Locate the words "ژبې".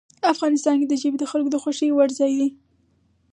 1.01-1.17